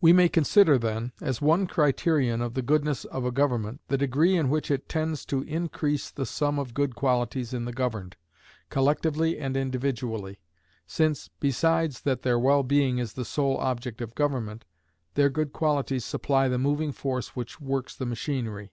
[0.00, 4.36] We may consider, then, as one criterion of the goodness of a government, the degree
[4.36, 8.16] in which it tends to increase the sum of good qualities in the governed,
[8.70, 10.40] collectively and individually,
[10.84, 14.64] since, besides that their well being is the sole object of government,
[15.14, 18.72] their good qualities supply the moving force which works the machinery.